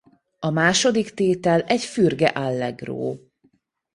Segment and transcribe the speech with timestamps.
[0.39, 3.17] A második tétel egy fürge allegro.